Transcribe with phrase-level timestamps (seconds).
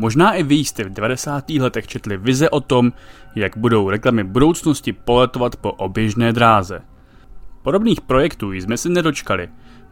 [0.00, 1.50] Možná i vy jste v 90.
[1.50, 2.92] letech četli vize o tom,
[3.34, 6.80] jak budou reklamy budoucnosti poletovat po oběžné dráze.
[7.62, 9.48] Podobných projektů jsme se nedočkali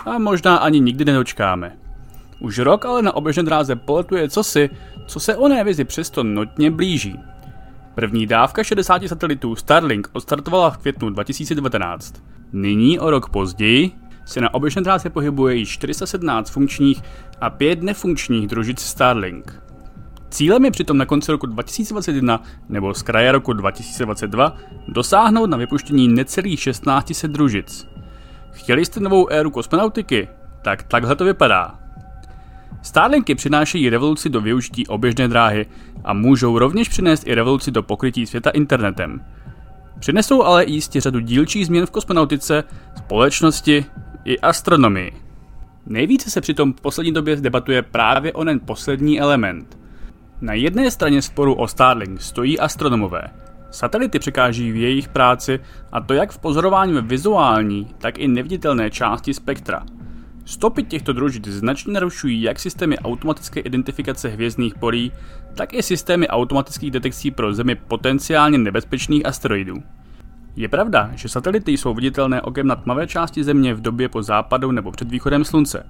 [0.07, 1.77] a možná ani nikdy nedočkáme.
[2.41, 4.71] Už rok ale na oběžné dráze poletuje cosi,
[5.07, 7.19] co se oné vizi přesto notně blíží.
[7.95, 12.15] První dávka 60 satelitů Starlink odstartovala v květnu 2019.
[12.53, 13.91] Nyní o rok později
[14.25, 17.03] se na oběžné dráze pohybuje již 417 funkčních
[17.41, 19.68] a 5 nefunkčních družic Starlink.
[20.31, 24.57] Cílem je přitom na konci roku 2021 nebo z kraje roku 2022
[24.89, 27.87] dosáhnout na vypuštění necelých 1600 družic.
[28.51, 30.29] Chtěli jste novou éru kosmonautiky?
[30.63, 31.79] Tak takhle to vypadá.
[32.83, 35.67] Starlinky přinášejí revoluci do využití oběžné dráhy
[36.05, 39.21] a můžou rovněž přinést i revoluci do pokrytí světa internetem.
[39.99, 42.65] Přinesou ale i jistě řadu dílčích změn v kosmonautice,
[42.97, 43.85] společnosti
[44.25, 45.13] i astronomii.
[45.87, 49.78] Nejvíce se přitom v poslední době debatuje právě onen poslední element.
[50.41, 53.23] Na jedné straně sporu o Starlink stojí astronomové.
[53.71, 55.61] Satelity překáží v jejich práci
[55.93, 59.83] a to jak v pozorování ve vizuální, tak i neviditelné části spektra–
[60.49, 65.13] Stopy těchto družic značně narušují jak systémy automatické identifikace hvězdných polí,
[65.55, 69.75] tak i systémy automatických detekcí pro Zemi potenciálně nebezpečných asteroidů.
[70.57, 74.73] Je pravda, že satelity jsou viditelné okem na tmavé části Země v době po západu
[74.73, 75.87] nebo před východem Slunce.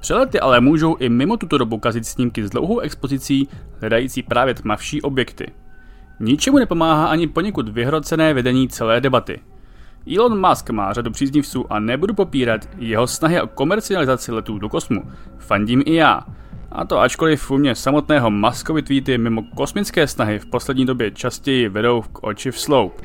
[0.00, 3.48] Přelety ale můžou i mimo tuto dobu kazit snímky s dlouhou expozicí,
[3.80, 5.52] hledající právě tmavší objekty.
[6.20, 9.40] Ničemu nepomáhá ani poněkud vyhrocené vedení celé debaty–
[10.16, 15.02] Elon Musk má řadu příznivců a nebudu popírat jeho snahy o komercializaci letů do kosmu.
[15.38, 16.20] Fandím i já.
[16.72, 21.68] A to ačkoliv u mě samotného Muskovi tweety mimo kosmické snahy v poslední době častěji
[21.68, 23.02] vedou k oči v sloup.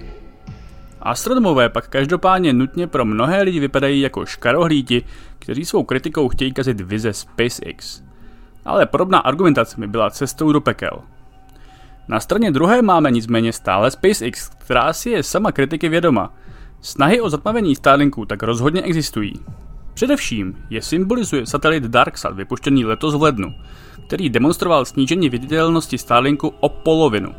[1.05, 5.03] Astronomové pak každopádně nutně pro mnohé lidi vypadají jako škarohlíti,
[5.39, 8.03] kteří svou kritikou chtějí kazit vize SpaceX.
[8.65, 11.01] Ale podobná argumentace mi byla cestou do pekel.
[12.07, 16.33] Na straně druhé máme nicméně stále SpaceX, která si je sama kritiky vědoma–
[16.85, 19.33] Snahy o zatmavení Starlinku tak rozhodně existují.
[19.94, 23.53] Především je symbolizuje satelit DarkSat vypuštěný letos v lednu,
[24.07, 27.35] který demonstroval snížení viditelnosti Starlinku o polovinu.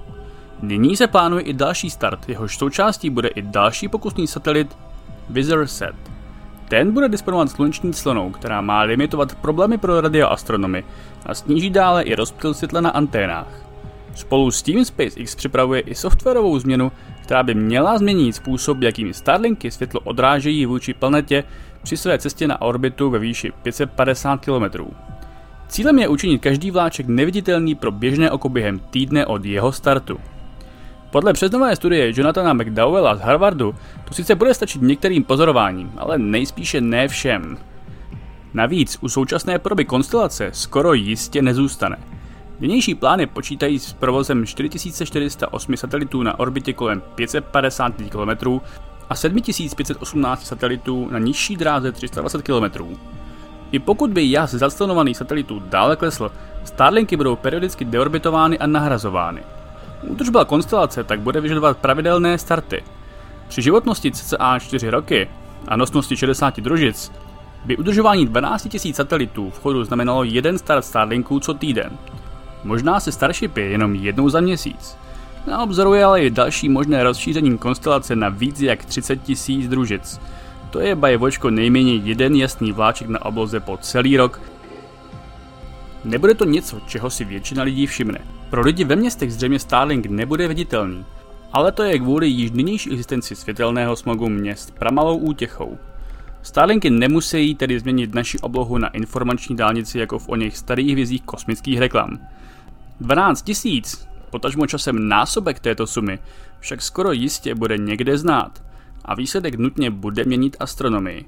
[0.62, 4.76] Nyní se plánuje i další start, jehož součástí bude i další pokusný satelit
[5.30, 5.94] VisirSat.
[6.68, 10.84] Ten bude disponovat sluneční clonou, která má limitovat problémy pro radioastronomy
[11.26, 13.66] a sníží dále i rozptyl světla na anténách.
[14.14, 16.92] Spolu s tím SpaceX připravuje i softwarovou změnu,
[17.22, 21.44] která by měla změnit způsob, jakým Starlinky světlo odrážejí vůči planetě
[21.82, 24.84] při své cestě na orbitu ve výši 550 km.
[25.68, 30.20] Cílem je učinit každý vláček neviditelný pro běžné oko během týdne od jeho startu.
[31.16, 36.80] Podle přesnové studie Jonathana McDowella z Harvardu to sice bude stačit některým pozorováním, ale nejspíše
[36.80, 37.58] ne všem.
[38.54, 41.96] Navíc u současné proby konstelace skoro jistě nezůstane–
[42.60, 48.60] Nynější plány počítají s provozem 4408 satelitů na orbitě kolem 550 km
[49.08, 52.84] a 7518 satelitů na nižší dráze 320 km.
[53.72, 56.32] I pokud by jas zastelnovaných satelitů dále klesl,
[56.64, 59.42] Starlinky budou periodicky deorbitovány a nahrazovány.
[60.02, 62.82] Údržba konstelace tak bude vyžadovat pravidelné starty.
[63.48, 65.28] Při životnosti cca 4 roky
[65.68, 67.12] a nosnosti 60 družic
[67.64, 71.98] by udržování 12 000 satelitů v chodu znamenalo jeden start Starlinků co týden.
[72.64, 74.96] Možná se Starship je jenom jednou za měsíc.
[75.46, 80.20] Na obzoru je ale i další možné rozšíření konstelace na víc jak 30 tisíc družic.
[80.70, 84.40] To je bajevočko nejméně jeden jasný vláček na obloze po celý rok.
[86.04, 88.35] Nebude to něco, čeho si většina lidí všimne.
[88.50, 91.04] Pro lidi ve městech zřejmě Starlink nebude viditelný,
[91.52, 95.78] ale to je kvůli již nynější existenci světelného smogu měst pramalou útěchou.
[96.42, 101.22] Starlinky nemusí tedy změnit naši oblohu na informační dálnici jako v o něch starých vizích
[101.22, 102.18] kosmických reklam.
[103.00, 106.18] 12 tisíc, potažmo časem násobek této sumy,
[106.60, 108.62] však skoro jistě bude někde znát
[109.04, 111.24] a výsledek nutně bude měnit astronomii.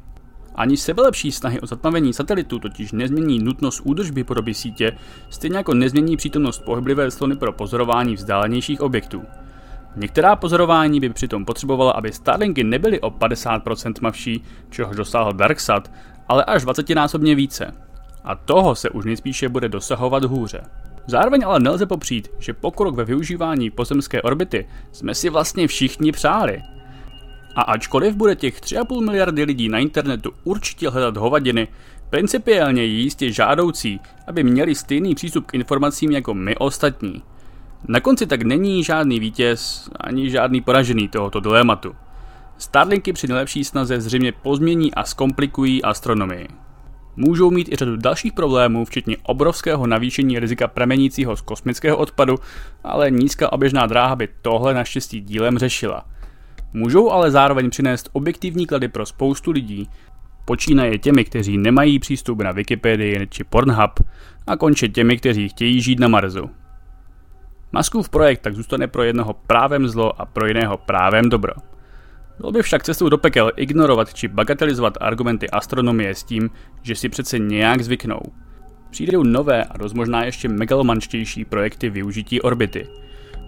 [0.58, 4.96] Ani sebelepší snahy o zatmavení satelitu totiž nezmění nutnost údržby podoby sítě,
[5.30, 9.22] stejně jako nezmění přítomnost pohyblivé slony pro pozorování vzdálenějších objektů.
[9.96, 15.90] Některá pozorování by přitom potřebovala, aby Starlinky nebyly o 50% tmavší, čehož dosáhl DarkSat,
[16.28, 17.74] ale až 20 násobně více.
[18.24, 20.60] A toho se už nejspíše bude dosahovat hůře.
[21.06, 26.62] Zároveň ale nelze popřít, že pokrok ve využívání pozemské orbity jsme si vlastně všichni přáli.
[27.58, 31.68] A ačkoliv bude těch 3,5 miliardy lidí na internetu určitě hledat hovadiny,
[32.10, 37.22] principiálně je jistě žádoucí, aby měli stejný přístup k informacím jako my ostatní.
[37.88, 41.94] Na konci tak není žádný vítěz ani žádný poražený tohoto dilematu.
[42.58, 46.48] Starlinky při nejlepší snaze zřejmě pozmění a zkomplikují astronomii.
[47.16, 52.34] můžou mít i řadu dalších problémů, včetně obrovského navýšení rizika pramenícího z kosmického odpadu,
[52.84, 56.04] ale nízká oběžná dráha by tohle naštěstí dílem řešila.
[56.72, 59.88] Můžou ale zároveň přinést objektivní klady pro spoustu lidí,
[60.44, 64.00] počínaje těmi, kteří nemají přístup na Wikipedii či Pornhub
[64.46, 66.50] a konče těmi, kteří chtějí žít na Marsu.
[67.72, 71.52] Maskův projekt tak zůstane pro jednoho právem zlo a pro jiného právem dobro.
[72.38, 76.50] Bylo by však cestou do pekel ignorovat či bagatelizovat argumenty astronomie s tím,
[76.82, 78.20] že si přece nějak zvyknou.
[78.90, 82.88] Přijdou nové a dost možná ještě megalomanštější projekty využití orbity.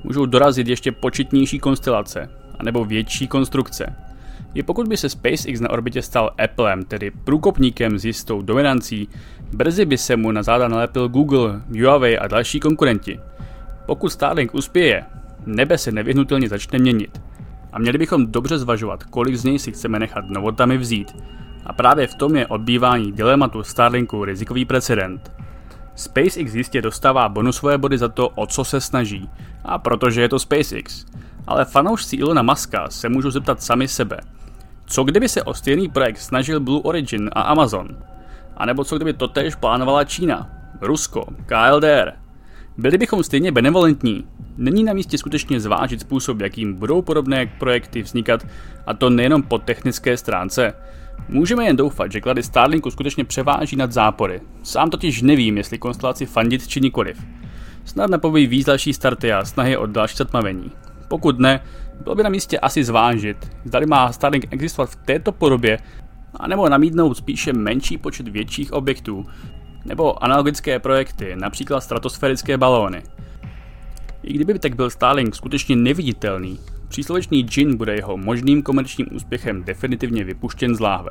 [0.05, 2.29] Můžou dorazit ještě početnější konstelace,
[2.61, 3.97] anebo větší konstrukce.
[4.55, 9.09] I pokud by se SpaceX na orbitě stal Applem, tedy průkopníkem s jistou dominancí,
[9.53, 13.21] brzy by se mu na záda nalepil Google, Huawei a další konkurenti.
[13.87, 15.05] Pokud Starlink uspěje,
[15.47, 17.23] nebe se nevyhnutelně začne měnit.
[17.73, 21.17] A měli bychom dobře zvažovat, kolik z něj si chceme nechat novotami vzít.
[21.67, 25.33] A právě v tom je odbývání dilematu Starlinku rizikový precedent.
[25.95, 29.29] SpaceX jistě dostává bonusové body za to, o co se snaží,
[29.65, 31.07] a protože je to SpaceX.
[31.47, 34.21] Ale fanoušci Ilona Muska se můžou zeptat sami sebe.
[34.87, 37.89] Co kdyby se o stejný projekt snažil Blue Origin a Amazon?
[38.57, 40.51] A nebo co kdyby totéž plánovala Čína,
[40.81, 42.13] Rusko, KLDR?
[42.79, 44.25] Byli bychom stejně benevolentní.
[44.57, 48.47] Není na místě skutečně zvážit způsob, jakým budou podobné projekty vznikat,
[48.87, 50.75] a to nejenom po technické stránce.
[51.29, 54.41] Můžeme jen doufat, že klady Starlinku skutečně převáží nad zápory.
[54.63, 57.25] Sám totiž nevím, jestli konstelaci fandit či nikoliv.
[57.85, 60.71] Snad napoví víc další starty a snahy o další zatmavení.
[61.11, 61.61] Pokud ne,
[62.03, 65.79] bylo by na místě asi zvážit, zda má Starlink existovat v této podobě,
[66.35, 69.27] anebo namítnout spíše menší počet větších objektů,
[69.85, 73.03] nebo analogické projekty, například stratosférické balóny.
[74.23, 80.25] I kdyby tak byl Starlink skutečně neviditelný, příslovečný džin bude jeho možným komerčním úspěchem definitivně
[80.25, 81.11] vypuštěn z láhve.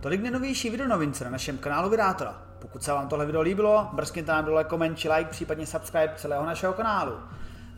[0.00, 2.51] Tolik nejnovější videonovince na našem kanálu Vydátora.
[2.62, 6.46] Pokud se vám tohle video líbilo, mrzkněte nám dole koment či like, případně subscribe celého
[6.46, 7.12] našeho kanálu.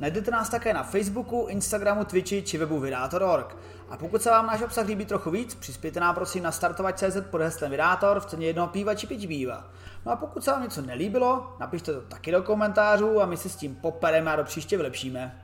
[0.00, 3.56] Najdete nás také na Facebooku, Instagramu, Twitchi či webu Vydátor.org.
[3.90, 7.40] A pokud se vám náš obsah líbí trochu víc, přispějte nám prosím na startovat.cz pod
[7.40, 9.64] heslem Vydátor v ceně jednoho píva či pěti píva.
[10.06, 13.48] No a pokud se vám něco nelíbilo, napište to taky do komentářů a my se
[13.48, 15.44] s tím popereme a do příště vylepšíme.